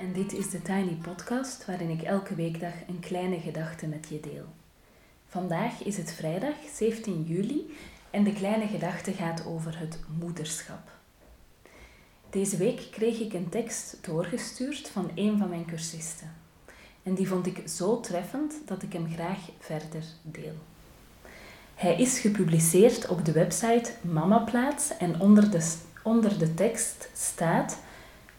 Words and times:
en 0.00 0.12
dit 0.12 0.32
is 0.32 0.50
de 0.50 0.62
Tiny 0.62 0.98
Podcast 1.02 1.66
waarin 1.66 1.90
ik 1.90 2.02
elke 2.02 2.34
weekdag 2.34 2.72
een 2.88 3.00
kleine 3.00 3.40
gedachte 3.40 3.86
met 3.86 4.06
je 4.08 4.20
deel. 4.20 4.44
Vandaag 5.26 5.82
is 5.82 5.96
het 5.96 6.12
vrijdag 6.12 6.54
17 6.74 7.24
juli 7.24 7.74
en 8.10 8.24
de 8.24 8.32
kleine 8.32 8.66
gedachte 8.66 9.12
gaat 9.12 9.46
over 9.46 9.78
het 9.78 9.98
moederschap. 10.18 10.90
Deze 12.30 12.56
week 12.56 12.88
kreeg 12.90 13.20
ik 13.20 13.32
een 13.32 13.48
tekst 13.48 13.98
doorgestuurd 14.00 14.88
van 14.88 15.10
een 15.14 15.38
van 15.38 15.48
mijn 15.48 15.64
cursisten. 15.64 16.32
En 17.02 17.14
die 17.14 17.28
vond 17.28 17.46
ik 17.46 17.68
zo 17.68 18.00
treffend 18.00 18.54
dat 18.64 18.82
ik 18.82 18.92
hem 18.92 19.12
graag 19.12 19.38
verder 19.58 20.04
deel. 20.22 20.54
Hij 21.74 21.96
is 21.96 22.18
gepubliceerd 22.18 23.08
op 23.08 23.24
de 23.24 23.32
website 23.32 23.92
Mamaplaats 24.00 24.96
en 24.96 25.20
onder 25.20 25.50
de, 25.50 25.74
onder 26.02 26.38
de 26.38 26.54
tekst 26.54 27.08
staat 27.14 27.78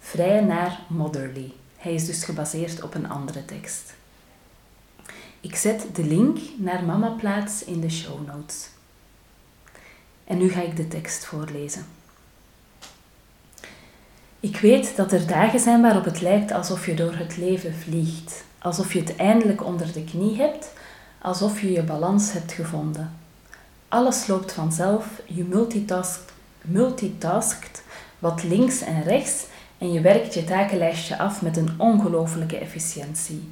vrij 0.01 0.41
naar 0.41 0.79
motherly. 0.87 1.53
Hij 1.77 1.93
is 1.93 2.05
dus 2.05 2.23
gebaseerd 2.23 2.81
op 2.81 2.93
een 2.93 3.09
andere 3.09 3.45
tekst. 3.45 3.93
Ik 5.41 5.55
zet 5.55 5.85
de 5.93 6.03
link 6.03 6.37
naar 6.57 6.83
Mamaplaats 6.83 7.63
in 7.63 7.79
de 7.79 7.89
show 7.89 8.27
notes. 8.27 8.69
En 10.23 10.37
nu 10.37 10.49
ga 10.49 10.61
ik 10.61 10.75
de 10.75 10.87
tekst 10.87 11.25
voorlezen. 11.25 11.85
Ik 14.39 14.57
weet 14.57 14.95
dat 14.95 15.11
er 15.11 15.27
dagen 15.27 15.59
zijn 15.59 15.81
waarop 15.81 16.05
het 16.05 16.21
lijkt 16.21 16.51
alsof 16.51 16.85
je 16.85 16.93
door 16.93 17.13
het 17.13 17.37
leven 17.37 17.75
vliegt, 17.75 18.43
alsof 18.57 18.93
je 18.93 18.99
het 18.99 19.15
eindelijk 19.15 19.65
onder 19.65 19.93
de 19.93 20.03
knie 20.03 20.37
hebt, 20.37 20.73
alsof 21.21 21.61
je 21.61 21.71
je 21.71 21.83
balans 21.83 22.31
hebt 22.31 22.51
gevonden. 22.51 23.17
Alles 23.87 24.27
loopt 24.27 24.51
vanzelf, 24.51 25.05
je 25.25 25.43
multitaskt, 25.43 26.31
multitaskt 26.61 27.83
wat 28.19 28.43
links 28.43 28.81
en 28.81 29.03
rechts 29.03 29.45
en 29.81 29.91
je 29.91 30.01
werkt 30.01 30.33
je 30.33 30.43
takenlijstje 30.43 31.17
af 31.17 31.41
met 31.41 31.57
een 31.57 31.69
ongelofelijke 31.77 32.57
efficiëntie. 32.57 33.49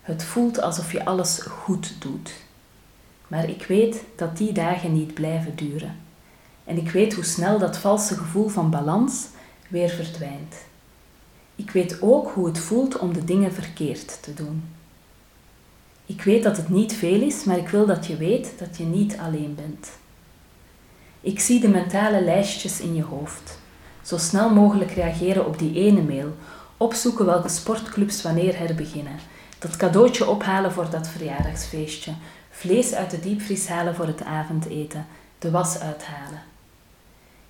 Het 0.00 0.24
voelt 0.24 0.60
alsof 0.60 0.92
je 0.92 1.04
alles 1.04 1.38
goed 1.38 1.94
doet. 1.98 2.32
Maar 3.28 3.48
ik 3.48 3.64
weet 3.64 4.04
dat 4.16 4.36
die 4.36 4.52
dagen 4.52 4.92
niet 4.92 5.14
blijven 5.14 5.56
duren. 5.56 5.96
En 6.64 6.76
ik 6.76 6.90
weet 6.90 7.14
hoe 7.14 7.24
snel 7.24 7.58
dat 7.58 7.78
valse 7.78 8.16
gevoel 8.16 8.48
van 8.48 8.70
balans 8.70 9.26
weer 9.68 9.88
verdwijnt. 9.88 10.54
Ik 11.56 11.70
weet 11.70 12.02
ook 12.02 12.30
hoe 12.30 12.46
het 12.46 12.58
voelt 12.58 12.98
om 12.98 13.12
de 13.12 13.24
dingen 13.24 13.52
verkeerd 13.52 14.22
te 14.22 14.34
doen. 14.34 14.64
Ik 16.06 16.22
weet 16.22 16.42
dat 16.42 16.56
het 16.56 16.68
niet 16.68 16.92
veel 16.92 17.20
is, 17.20 17.44
maar 17.44 17.58
ik 17.58 17.68
wil 17.68 17.86
dat 17.86 18.06
je 18.06 18.16
weet 18.16 18.52
dat 18.58 18.76
je 18.76 18.84
niet 18.84 19.18
alleen 19.18 19.54
bent. 19.54 19.88
Ik 21.20 21.40
zie 21.40 21.60
de 21.60 21.68
mentale 21.68 22.22
lijstjes 22.24 22.80
in 22.80 22.94
je 22.94 23.02
hoofd. 23.02 23.58
Zo 24.10 24.18
snel 24.18 24.50
mogelijk 24.50 24.90
reageren 24.90 25.46
op 25.46 25.58
die 25.58 25.74
ene 25.74 26.02
mail, 26.02 26.36
opzoeken 26.76 27.26
welke 27.26 27.48
sportclubs 27.48 28.22
wanneer 28.22 28.58
herbeginnen, 28.58 29.18
dat 29.58 29.76
cadeautje 29.76 30.28
ophalen 30.28 30.72
voor 30.72 30.90
dat 30.90 31.08
verjaardagsfeestje, 31.08 32.12
vlees 32.50 32.94
uit 32.94 33.10
de 33.10 33.20
diepvries 33.20 33.68
halen 33.68 33.94
voor 33.94 34.06
het 34.06 34.24
avondeten, 34.24 35.06
de 35.38 35.50
was 35.50 35.78
uithalen. 35.78 36.42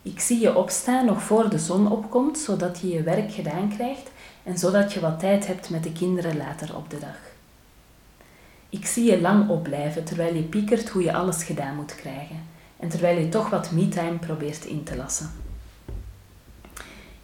Ik 0.03 0.21
zie 0.21 0.41
je 0.41 0.57
opstaan 0.57 1.07
nog 1.07 1.23
voor 1.23 1.51
de 1.51 1.59
zon 1.59 1.91
opkomt, 1.91 2.39
zodat 2.39 2.79
je 2.81 2.89
je 2.89 3.03
werk 3.03 3.33
gedaan 3.33 3.69
krijgt 3.69 4.11
en 4.43 4.59
zodat 4.59 4.93
je 4.93 5.01
wat 5.01 5.21
tijd 5.21 5.47
hebt 5.47 5.71
met 5.71 5.83
de 5.83 5.93
kinderen 5.93 6.37
later 6.37 6.77
op 6.77 6.91
de 6.91 6.99
dag. 6.99 7.19
Ik 8.69 8.87
zie 8.87 9.11
je 9.11 9.21
lang 9.21 9.49
opblijven 9.49 10.05
terwijl 10.05 10.35
je 10.35 10.43
piekert 10.43 10.89
hoe 10.89 11.03
je 11.03 11.13
alles 11.13 11.45
gedaan 11.45 11.77
moet 11.77 11.95
krijgen 11.95 12.43
en 12.77 12.89
terwijl 12.89 13.19
je 13.19 13.29
toch 13.29 13.51
wat 13.51 13.71
me-time 13.71 14.19
probeert 14.19 14.65
in 14.65 14.83
te 14.83 14.97
lassen. 14.97 15.49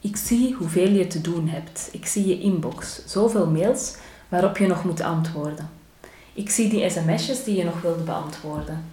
Ik 0.06 0.16
zie 0.16 0.54
hoeveel 0.54 0.88
je 0.90 1.06
te 1.06 1.20
doen 1.20 1.48
hebt. 1.48 1.88
Ik 1.92 2.06
zie 2.06 2.26
je 2.26 2.40
inbox, 2.40 3.02
zoveel 3.06 3.46
mails 3.46 3.96
waarop 4.28 4.56
je 4.56 4.66
nog 4.66 4.84
moet 4.84 5.00
antwoorden. 5.00 5.68
Ik 6.34 6.50
zie 6.50 6.68
die 6.68 6.90
sms'jes 6.90 7.44
die 7.44 7.56
je 7.56 7.64
nog 7.64 7.80
wilde 7.80 8.02
beantwoorden. 8.02 8.84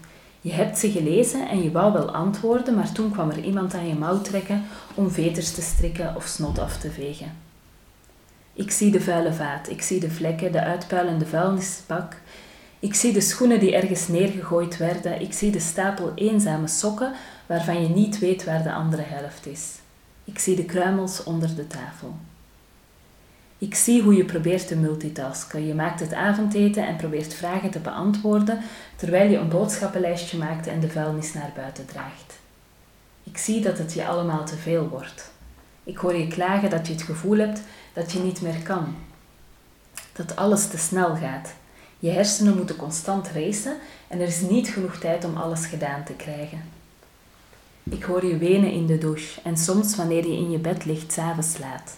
Je 0.42 0.52
hebt 0.52 0.78
ze 0.78 0.92
gelezen 0.92 1.50
en 1.50 1.64
je 1.64 1.72
wou 1.72 1.94
wel 1.94 2.12
antwoorden, 2.12 2.76
maar 2.76 2.92
toen 2.92 3.12
kwam 3.12 3.30
er 3.30 3.44
iemand 3.44 3.74
aan 3.74 3.88
je 3.88 3.96
mouw 3.96 4.22
trekken 4.22 4.64
om 4.94 5.12
veters 5.12 5.52
te 5.52 5.62
strikken 5.62 6.16
of 6.16 6.26
snot 6.26 6.60
af 6.60 6.78
te 6.78 6.92
vegen. 6.92 7.32
Ik 8.54 8.72
zie 8.72 8.92
de 8.92 9.02
vuile 9.02 9.34
vaat, 9.34 9.70
ik 9.70 9.82
zie 9.82 10.00
de 10.00 10.12
vlekken, 10.12 10.52
de 10.52 10.64
uitpuilende 10.64 11.26
vuilnisbak. 11.26 12.18
Ik 12.80 12.94
zie 12.94 13.14
de 13.14 13.22
schoenen 13.22 13.60
die 13.60 13.76
ergens 13.76 14.08
neergegooid 14.08 14.78
werden, 14.78 15.22
ik 15.22 15.34
zie 15.34 15.52
de 15.52 15.60
stapel 15.60 16.12
eenzame 16.16 16.68
sokken 16.68 17.14
waarvan 17.46 17.82
je 17.82 17.90
niet 17.90 18.20
weet 18.20 18.44
waar 18.44 18.64
de 18.64 18.74
andere 18.74 19.04
helft 19.06 19.46
is. 19.46 19.82
Ik 20.24 20.40
zie 20.40 20.56
de 20.56 20.66
kruimels 20.66 21.24
onder 21.24 21.56
de 21.56 21.68
tafel. 21.68 22.16
Ik 23.58 23.76
zie 23.76 24.02
hoe 24.02 24.16
je 24.16 24.26
probeert 24.26 24.68
te 24.68 24.76
multitasken. 24.76 25.68
Je 25.68 25.74
maakt 25.74 26.00
het 26.00 26.14
avondeten 26.14 26.88
en 26.88 26.96
probeert 26.96 27.34
vragen 27.34 27.70
te 27.70 27.80
beantwoorden 27.80 28.60
terwijl 28.96 29.30
je 29.30 29.38
een 29.38 29.50
boodschappenlijstje 29.50 30.38
maakt 30.38 30.68
en 30.68 30.80
de 30.80 30.90
vuilnis 30.90 31.34
naar 31.34 31.52
buiten 31.56 31.86
draagt. 31.86 32.40
Ik 33.24 33.38
zie 33.38 33.62
dat 33.62 33.78
het 33.78 33.94
je 33.94 34.06
allemaal 34.06 34.46
te 34.46 34.56
veel 34.56 34.88
wordt. 34.88 35.32
Ik 35.84 35.98
hoor 35.98 36.16
je 36.16 36.28
klagen 36.28 36.70
dat 36.70 36.88
je 36.88 36.94
het 36.94 37.02
gevoel 37.02 37.38
hebt 37.38 37.62
dat 37.94 38.12
je 38.12 38.20
niet 38.20 38.42
meer 38.42 38.62
kan. 38.64 38.96
Dat 40.14 40.36
alles 40.36 40.68
te 40.68 40.78
snel 40.78 41.16
gaat. 41.16 41.54
Je 42.00 42.10
hersenen 42.10 42.56
moeten 42.58 42.76
constant 42.76 43.28
racen 43.28 43.78
en 44.08 44.20
er 44.20 44.28
is 44.28 44.42
niet 44.42 44.68
genoeg 44.68 44.96
tijd 44.98 45.26
om 45.26 45.38
alles 45.38 45.66
gedaan 45.66 46.04
te 46.04 46.14
krijgen. 46.14 46.62
Ik 47.84 48.04
hoor 48.04 48.26
je 48.26 48.38
wenen 48.38 48.72
in 48.72 48.86
de 48.86 48.98
douche 48.98 49.42
en 49.42 49.58
soms 49.58 49.96
wanneer 49.96 50.28
je 50.28 50.38
in 50.38 50.52
je 50.52 50.58
bed 50.58 50.86
ligt 50.86 51.12
s'avonds 51.12 51.58
laat. 51.58 51.98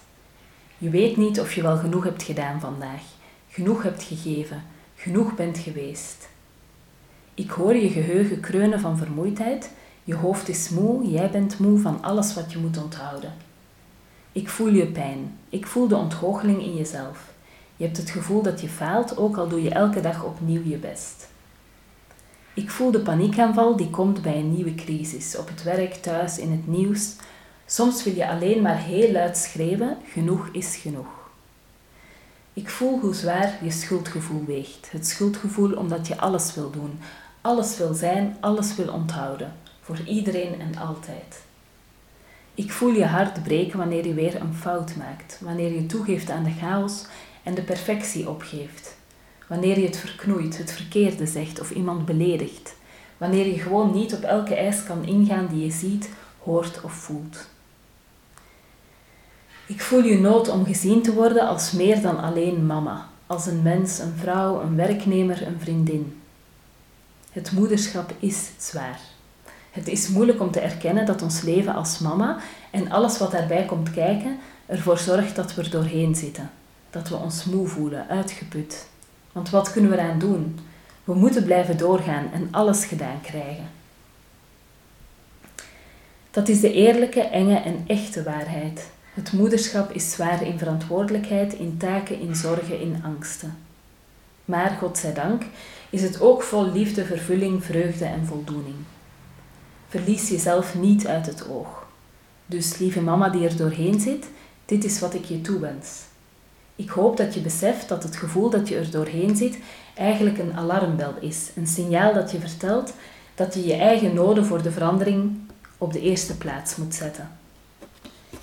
Je 0.78 0.90
weet 0.90 1.18
niet 1.18 1.40
of 1.40 1.54
je 1.54 1.62
wel 1.62 1.78
genoeg 1.78 2.04
hebt 2.04 2.24
gedaan 2.24 2.60
vandaag, 2.60 3.02
genoeg 3.50 3.84
hebt 3.84 4.04
gegeven, 4.04 4.64
genoeg 4.96 5.36
bent 5.36 5.58
geweest. 5.58 6.28
Ik 7.34 7.50
hoor 7.50 7.76
je 7.76 7.90
geheugen 7.90 8.40
kreunen 8.40 8.80
van 8.80 8.98
vermoeidheid, 8.98 9.72
je 10.04 10.16
hoofd 10.16 10.50
is 10.50 10.70
moe, 10.70 11.10
jij 11.10 11.30
bent 11.30 11.60
moe 11.60 11.80
van 11.80 12.04
alles 12.04 12.34
wat 12.34 12.52
je 12.52 12.58
moet 12.58 12.84
onthouden. 12.84 13.34
Ik 14.32 14.50
voel 14.50 14.70
je 14.70 14.86
pijn, 14.86 15.38
ik 15.50 15.68
voel 15.68 15.88
de 15.88 15.96
ontgoocheling 15.96 16.62
in 16.62 16.76
jezelf. 16.76 17.34
Je 17.76 17.84
hebt 17.86 17.98
het 17.98 18.10
gevoel 18.10 18.42
dat 18.42 18.62
je 18.62 18.70
faalt, 18.70 19.18
ook 19.18 19.38
al 19.38 19.48
doe 19.48 19.62
je 19.64 19.70
elke 19.70 20.02
dag 20.02 20.24
opnieuw 20.24 20.64
je 20.64 20.78
best. 20.78 21.28
Ik 22.56 22.70
voel 22.70 22.92
de 22.92 23.00
paniekaanval 23.00 23.76
die 23.76 23.90
komt 23.90 24.22
bij 24.22 24.36
een 24.36 24.54
nieuwe 24.54 24.76
crisis, 24.76 25.38
op 25.38 25.48
het 25.48 25.64
werk, 25.64 25.94
thuis, 25.94 26.38
in 26.38 26.52
het 26.52 26.68
nieuws. 26.68 27.16
Soms 27.66 28.04
wil 28.04 28.16
je 28.16 28.28
alleen 28.28 28.62
maar 28.62 28.78
heel 28.78 29.12
luid 29.12 29.38
schreeuwen: 29.38 29.98
genoeg 30.12 30.50
is 30.52 30.76
genoeg. 30.76 31.08
Ik 32.54 32.70
voel 32.70 33.00
hoe 33.00 33.14
zwaar 33.14 33.58
je 33.62 33.72
schuldgevoel 33.72 34.46
weegt. 34.46 34.92
Het 34.92 35.08
schuldgevoel 35.08 35.74
omdat 35.74 36.08
je 36.08 36.18
alles 36.18 36.54
wil 36.54 36.72
doen, 36.72 37.00
alles 37.42 37.78
wil 37.78 37.94
zijn, 37.94 38.38
alles 38.40 38.76
wil 38.76 38.94
onthouden, 38.94 39.54
voor 39.82 40.00
iedereen 40.06 40.60
en 40.60 40.78
altijd. 40.78 41.44
Ik 42.54 42.72
voel 42.72 42.94
je 42.94 43.06
hart 43.06 43.44
breken 43.44 43.78
wanneer 43.78 44.08
je 44.08 44.14
weer 44.14 44.42
een 44.42 44.54
fout 44.54 44.96
maakt, 44.96 45.40
wanneer 45.42 45.72
je 45.72 45.86
toegeeft 45.86 46.30
aan 46.30 46.44
de 46.44 46.54
chaos 46.60 47.06
en 47.44 47.56
de 47.56 47.64
perfectie 47.64 48.30
opgeeft. 48.30 48.96
Wanneer 49.48 49.80
je 49.80 49.86
het 49.86 49.98
verknoeit, 49.98 50.58
het 50.58 50.72
verkeerde 50.72 51.26
zegt 51.26 51.60
of 51.60 51.72
iemand 51.72 52.06
beledigt. 52.06 52.76
Wanneer 53.18 53.46
je 53.46 53.60
gewoon 53.60 53.94
niet 53.94 54.14
op 54.14 54.22
elke 54.22 54.56
eis 54.56 54.84
kan 54.84 55.06
ingaan 55.06 55.48
die 55.48 55.66
je 55.66 55.72
ziet, 55.72 56.10
hoort 56.44 56.82
of 56.82 56.92
voelt. 56.94 57.48
Ik 59.66 59.82
voel 59.82 60.04
je 60.04 60.20
nood 60.20 60.50
om 60.50 60.66
gezien 60.66 61.02
te 61.02 61.14
worden 61.14 61.48
als 61.48 61.72
meer 61.72 62.02
dan 62.02 62.18
alleen 62.22 62.66
mama, 62.66 63.10
als 63.28 63.46
een 63.46 63.62
mens, 63.62 64.00
een 64.00 64.14
vrouw, 64.20 64.62
een 64.62 64.76
werknemer, 64.76 65.48
een 65.48 65.60
vriendin. 65.60 66.22
Het 67.32 67.52
moederschap 67.52 68.14
is 68.20 68.50
zwaar. 68.58 69.00
Het 69.72 69.88
is 69.88 70.08
moeilijk 70.08 70.42
om 70.42 70.52
te 70.52 70.60
erkennen 70.60 71.06
dat 71.06 71.22
ons 71.22 71.42
leven 71.42 71.76
als 71.76 72.00
mama 72.00 72.38
en 72.72 72.92
alles 72.92 73.18
wat 73.18 73.32
daarbij 73.32 73.66
komt 73.66 73.92
kijken 73.92 74.40
ervoor 74.66 74.98
zorgt 74.98 75.36
dat 75.36 75.56
we 75.56 75.62
er 75.62 75.70
doorheen 75.70 76.16
zitten. 76.16 76.52
Dat 76.90 77.10
we 77.10 77.16
ons 77.16 77.46
moe 77.46 77.68
voelen, 77.68 78.08
uitgeput. 78.08 78.88
Want 79.36 79.50
wat 79.50 79.72
kunnen 79.72 79.92
we 79.92 79.98
eraan 79.98 80.20
doen? 80.20 80.60
We 81.04 81.14
moeten 81.14 81.44
blijven 81.44 81.78
doorgaan 81.78 82.32
en 82.34 82.48
alles 82.52 82.86
gedaan 82.86 83.22
krijgen. 83.22 83.70
Dat 86.32 86.48
is 86.48 86.60
de 86.60 86.74
eerlijke, 86.74 87.22
enge 87.22 87.60
en 87.60 87.84
echte 87.88 88.24
waarheid. 88.24 88.90
Het 89.14 89.32
moederschap 89.32 89.92
is 89.92 90.12
zwaar 90.12 90.42
in 90.42 90.58
verantwoordelijkheid, 90.58 91.54
in 91.54 91.78
taken, 91.78 92.20
in 92.20 92.36
zorgen, 92.36 92.80
in 92.80 93.02
angsten. 93.04 93.58
Maar, 94.46 94.70
godzijdank, 94.80 95.44
is 95.90 96.02
het 96.02 96.22
ook 96.22 96.44
vol 96.44 96.72
liefde, 96.72 97.06
vervulling, 97.06 97.64
vreugde 97.64 98.06
en 98.06 98.26
voldoening. 98.26 98.76
Verlies 99.88 100.30
jezelf 100.30 100.76
niet 100.76 101.08
uit 101.08 101.26
het 101.26 101.50
oog. 101.50 101.88
Dus, 102.46 102.78
lieve 102.78 103.02
mama 103.02 103.30
die 103.30 103.48
er 103.48 103.58
doorheen 103.58 104.00
zit, 104.00 104.28
dit 104.66 104.84
is 104.84 105.00
wat 105.00 105.14
ik 105.14 105.26
je 105.26 105.42
toewens. 105.42 106.02
Ik 106.76 106.90
hoop 106.90 107.18
dat 107.18 107.34
je 107.34 107.40
beseft 107.40 107.90
dat 107.90 108.04
het 108.04 108.16
gevoel 108.16 108.50
dat 108.50 108.68
je 108.68 108.76
er 108.76 108.92
doorheen 108.92 109.36
zit 109.36 109.58
eigenlijk 109.94 110.38
een 110.38 110.54
alarmbel 110.54 111.14
is. 111.20 111.50
Een 111.56 111.68
signaal 111.68 112.14
dat 112.14 112.32
je 112.32 112.40
vertelt 112.40 112.94
dat 113.36 113.54
je 113.54 113.66
je 113.66 113.76
eigen 113.76 114.14
noden 114.14 114.46
voor 114.46 114.62
de 114.62 114.72
verandering 114.72 115.38
op 115.78 115.94
de 115.94 116.02
eerste 116.02 116.38
plaats 116.38 116.76
moet 116.76 116.94
zetten. 116.94 117.30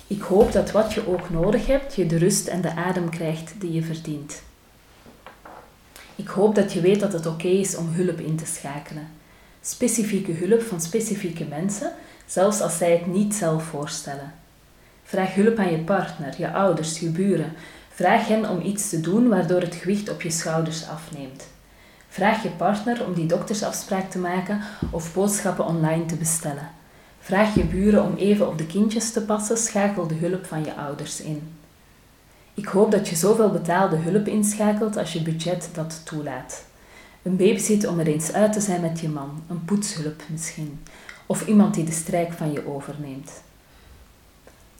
Ik 0.07 0.21
hoop 0.21 0.51
dat 0.51 0.71
wat 0.71 0.93
je 0.93 1.07
ook 1.07 1.29
nodig 1.29 1.67
hebt, 1.67 1.95
je 1.95 2.05
de 2.05 2.17
rust 2.17 2.47
en 2.47 2.61
de 2.61 2.75
adem 2.75 3.09
krijgt 3.09 3.53
die 3.57 3.71
je 3.71 3.83
verdient. 3.83 4.41
Ik 6.15 6.27
hoop 6.27 6.55
dat 6.55 6.73
je 6.73 6.81
weet 6.81 6.99
dat 6.99 7.13
het 7.13 7.25
oké 7.25 7.47
is 7.47 7.75
om 7.75 7.87
hulp 7.91 8.19
in 8.19 8.35
te 8.35 8.45
schakelen. 8.45 9.07
Specifieke 9.61 10.31
hulp 10.31 10.61
van 10.61 10.81
specifieke 10.81 11.45
mensen, 11.45 11.91
zelfs 12.25 12.61
als 12.61 12.77
zij 12.77 12.91
het 12.91 13.05
niet 13.05 13.33
zelf 13.33 13.63
voorstellen. 13.63 14.33
Vraag 15.03 15.33
hulp 15.33 15.57
aan 15.57 15.71
je 15.71 15.79
partner, 15.79 16.33
je 16.37 16.51
ouders, 16.51 16.99
je 16.99 17.09
buren. 17.09 17.53
Vraag 17.95 18.27
hen 18.27 18.49
om 18.49 18.61
iets 18.61 18.89
te 18.89 19.01
doen 19.01 19.27
waardoor 19.27 19.61
het 19.61 19.75
gewicht 19.75 20.09
op 20.09 20.21
je 20.21 20.29
schouders 20.29 20.87
afneemt. 20.87 21.47
Vraag 22.09 22.43
je 22.43 22.49
partner 22.49 23.05
om 23.05 23.13
die 23.13 23.25
doktersafspraak 23.25 24.09
te 24.09 24.17
maken 24.17 24.61
of 24.91 25.13
boodschappen 25.13 25.65
online 25.65 26.05
te 26.05 26.15
bestellen. 26.15 26.69
Vraag 27.19 27.55
je 27.55 27.63
buren 27.63 28.03
om 28.03 28.15
even 28.15 28.47
op 28.47 28.57
de 28.57 28.65
kindjes 28.65 29.11
te 29.11 29.21
passen, 29.21 29.57
schakel 29.57 30.07
de 30.07 30.15
hulp 30.15 30.45
van 30.45 30.63
je 30.63 30.75
ouders 30.75 31.21
in. 31.21 31.41
Ik 32.53 32.65
hoop 32.65 32.91
dat 32.91 33.07
je 33.07 33.15
zoveel 33.15 33.49
betaalde 33.49 33.95
hulp 33.95 34.27
inschakelt 34.27 34.97
als 34.97 35.13
je 35.13 35.21
budget 35.21 35.69
dat 35.73 36.01
toelaat. 36.03 36.63
Een 37.21 37.35
babysit 37.35 37.87
om 37.87 37.99
er 37.99 38.07
eens 38.07 38.31
uit 38.31 38.53
te 38.53 38.61
zijn 38.61 38.81
met 38.81 38.99
je 38.99 39.09
man, 39.09 39.43
een 39.49 39.65
poetshulp 39.65 40.21
misschien, 40.27 40.83
of 41.25 41.47
iemand 41.47 41.73
die 41.73 41.83
de 41.83 41.91
strijk 41.91 42.33
van 42.33 42.51
je 42.51 42.67
overneemt. 42.67 43.31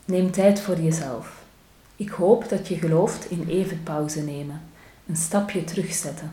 Neem 0.04 0.30
tijd 0.30 0.60
voor 0.60 0.80
jezelf. 0.80 1.43
Ik 1.96 2.08
hoop 2.08 2.48
dat 2.48 2.68
je 2.68 2.76
gelooft 2.76 3.30
in 3.30 3.46
even 3.48 3.82
pauze 3.82 4.22
nemen, 4.22 4.60
een 5.06 5.16
stapje 5.16 5.64
terugzetten. 5.64 6.32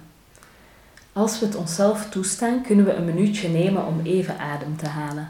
Als 1.14 1.40
we 1.40 1.46
het 1.46 1.56
onszelf 1.56 2.10
toestaan, 2.10 2.62
kunnen 2.62 2.86
we 2.86 2.94
een 2.94 3.06
minuutje 3.06 3.50
nemen 3.50 3.86
om 3.86 4.00
even 4.04 4.40
adem 4.40 4.78
te 4.78 4.88
halen. 4.88 5.30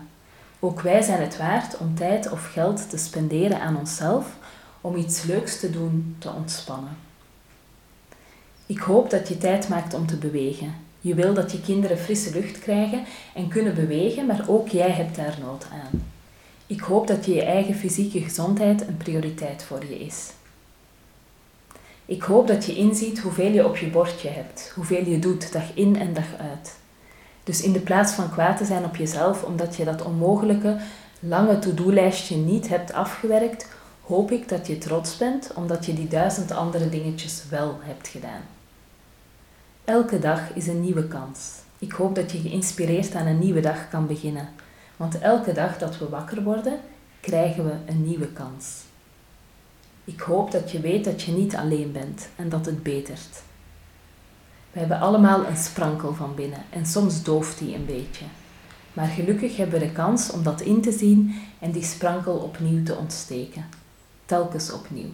Ook 0.59 0.81
wij 0.81 1.01
zijn 1.01 1.21
het 1.21 1.37
waard 1.37 1.77
om 1.77 1.95
tijd 1.95 2.31
of 2.31 2.51
geld 2.51 2.89
te 2.89 2.97
spenderen 2.97 3.61
aan 3.61 3.77
onszelf, 3.77 4.25
om 4.81 4.95
iets 4.95 5.23
leuks 5.23 5.59
te 5.59 5.69
doen, 5.69 6.15
te 6.19 6.29
ontspannen. 6.29 6.97
Ik 8.65 8.79
hoop 8.79 9.09
dat 9.09 9.27
je 9.27 9.37
tijd 9.37 9.67
maakt 9.67 9.93
om 9.93 10.07
te 10.07 10.15
bewegen. 10.15 10.75
Je 11.01 11.15
wil 11.15 11.33
dat 11.33 11.51
je 11.51 11.61
kinderen 11.61 11.97
frisse 11.97 12.31
lucht 12.31 12.59
krijgen 12.59 13.03
en 13.33 13.47
kunnen 13.47 13.75
bewegen, 13.75 14.25
maar 14.25 14.45
ook 14.47 14.67
jij 14.67 14.91
hebt 14.91 15.15
daar 15.15 15.37
nood 15.41 15.67
aan. 15.71 16.10
Ik 16.71 16.81
hoop 16.81 17.07
dat 17.07 17.25
je 17.25 17.43
eigen 17.43 17.75
fysieke 17.75 18.21
gezondheid 18.21 18.87
een 18.87 18.97
prioriteit 18.97 19.63
voor 19.63 19.85
je 19.85 19.99
is. 19.99 20.29
Ik 22.05 22.23
hoop 22.23 22.47
dat 22.47 22.65
je 22.65 22.75
inziet 22.75 23.19
hoeveel 23.19 23.51
je 23.51 23.65
op 23.65 23.77
je 23.77 23.87
bordje 23.87 24.29
hebt, 24.29 24.71
hoeveel 24.75 25.05
je 25.05 25.19
doet 25.19 25.51
dag 25.51 25.63
in 25.73 25.99
en 25.99 26.13
dag 26.13 26.35
uit. 26.37 26.75
Dus 27.43 27.61
in 27.61 27.71
de 27.71 27.79
plaats 27.79 28.13
van 28.13 28.31
kwaad 28.31 28.57
te 28.57 28.65
zijn 28.65 28.83
op 28.83 28.95
jezelf 28.95 29.43
omdat 29.43 29.75
je 29.75 29.83
dat 29.83 30.01
onmogelijke, 30.01 30.77
lange 31.19 31.59
to-do-lijstje 31.59 32.35
niet 32.35 32.67
hebt 32.67 32.93
afgewerkt, 32.93 33.67
hoop 34.01 34.31
ik 34.31 34.49
dat 34.49 34.67
je 34.67 34.77
trots 34.77 35.17
bent 35.17 35.53
omdat 35.55 35.85
je 35.85 35.93
die 35.93 36.07
duizend 36.07 36.51
andere 36.51 36.89
dingetjes 36.89 37.43
wel 37.49 37.79
hebt 37.81 38.07
gedaan. 38.07 38.41
Elke 39.85 40.19
dag 40.19 40.53
is 40.53 40.67
een 40.67 40.81
nieuwe 40.81 41.07
kans. 41.07 41.49
Ik 41.79 41.91
hoop 41.91 42.15
dat 42.15 42.31
je 42.31 42.39
geïnspireerd 42.39 43.15
aan 43.15 43.27
een 43.27 43.39
nieuwe 43.39 43.59
dag 43.61 43.89
kan 43.89 44.07
beginnen. 44.07 44.49
Want 45.01 45.19
elke 45.19 45.53
dag 45.53 45.77
dat 45.77 45.97
we 45.97 46.09
wakker 46.09 46.43
worden, 46.43 46.79
krijgen 47.19 47.65
we 47.65 47.73
een 47.85 48.03
nieuwe 48.03 48.27
kans. 48.27 48.81
Ik 50.03 50.19
hoop 50.19 50.51
dat 50.51 50.71
je 50.71 50.79
weet 50.79 51.03
dat 51.03 51.21
je 51.21 51.31
niet 51.31 51.55
alleen 51.55 51.91
bent 51.91 52.27
en 52.35 52.49
dat 52.49 52.65
het 52.65 52.83
betert. 52.83 53.41
We 54.71 54.79
hebben 54.79 54.99
allemaal 54.99 55.45
een 55.45 55.57
sprankel 55.57 56.13
van 56.13 56.35
binnen 56.35 56.63
en 56.69 56.85
soms 56.85 57.23
dooft 57.23 57.57
die 57.57 57.75
een 57.75 57.85
beetje. 57.85 58.25
Maar 58.93 59.07
gelukkig 59.07 59.57
hebben 59.57 59.79
we 59.79 59.85
de 59.85 59.91
kans 59.91 60.31
om 60.31 60.43
dat 60.43 60.61
in 60.61 60.81
te 60.81 60.91
zien 60.91 61.41
en 61.59 61.71
die 61.71 61.83
sprankel 61.83 62.35
opnieuw 62.35 62.83
te 62.83 62.95
ontsteken. 62.95 63.65
Telkens 64.25 64.71
opnieuw. 64.71 65.11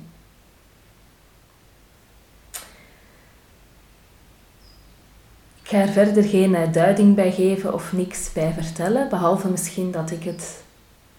Ik 5.67 5.73
ga 5.73 5.79
er 5.79 5.91
verder 5.91 6.23
geen 6.23 6.55
eh, 6.55 6.73
duiding 6.73 7.15
bij 7.15 7.31
geven 7.31 7.73
of 7.73 7.93
niks 7.93 8.33
bij 8.33 8.53
vertellen, 8.53 9.09
behalve 9.09 9.49
misschien 9.49 9.91
dat 9.91 10.11
ik 10.11 10.23
het 10.23 10.63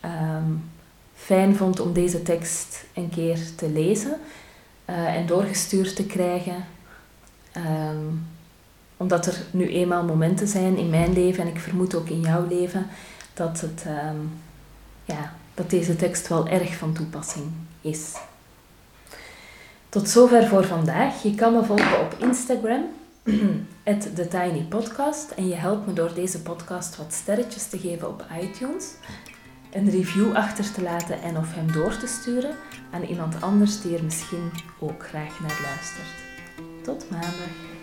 ehm, 0.00 0.52
fijn 1.14 1.56
vond 1.56 1.80
om 1.80 1.92
deze 1.92 2.22
tekst 2.22 2.84
een 2.94 3.10
keer 3.10 3.38
te 3.56 3.70
lezen 3.70 4.20
uh, 4.90 5.14
en 5.14 5.26
doorgestuurd 5.26 5.96
te 5.96 6.06
krijgen. 6.06 6.64
Um, 7.56 8.26
omdat 8.96 9.26
er 9.26 9.36
nu 9.50 9.68
eenmaal 9.68 10.04
momenten 10.04 10.48
zijn 10.48 10.76
in 10.76 10.90
mijn 10.90 11.12
leven 11.12 11.42
en 11.42 11.48
ik 11.48 11.60
vermoed 11.60 11.94
ook 11.94 12.08
in 12.08 12.20
jouw 12.20 12.46
leven 12.46 12.86
dat, 13.34 13.60
het, 13.60 13.84
um, 13.86 14.30
ja, 15.04 15.34
dat 15.54 15.70
deze 15.70 15.96
tekst 15.96 16.28
wel 16.28 16.48
erg 16.48 16.76
van 16.76 16.92
toepassing 16.92 17.46
is. 17.80 18.12
Tot 19.88 20.08
zover 20.08 20.46
voor 20.46 20.64
vandaag. 20.64 21.22
Je 21.22 21.34
kan 21.34 21.52
me 21.52 21.64
volgen 21.64 22.00
op 22.00 22.16
Instagram 22.18 22.84
at 23.84 24.16
The 24.16 24.28
Tiny 24.28 24.62
Podcast. 24.68 25.30
En 25.30 25.48
je 25.48 25.54
helpt 25.54 25.86
me 25.86 25.92
door 25.92 26.14
deze 26.14 26.42
podcast 26.42 26.96
wat 26.96 27.12
sterretjes 27.12 27.68
te 27.68 27.78
geven 27.78 28.08
op 28.08 28.26
iTunes, 28.42 28.94
een 29.70 29.90
review 29.90 30.36
achter 30.36 30.72
te 30.72 30.82
laten 30.82 31.22
en 31.22 31.36
of 31.36 31.54
hem 31.54 31.72
door 31.72 31.96
te 31.96 32.06
sturen 32.06 32.54
aan 32.90 33.02
iemand 33.02 33.42
anders 33.42 33.80
die 33.80 33.96
er 33.96 34.04
misschien 34.04 34.50
ook 34.80 35.06
graag 35.06 35.40
naar 35.40 35.60
luistert. 35.62 36.14
Tot 36.82 37.10
maandag. 37.10 37.77